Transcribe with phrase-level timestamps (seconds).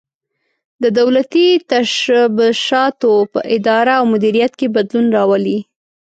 [0.83, 5.59] د دولتي تشبثاتو په اداره او مدیریت کې بدلون راولي.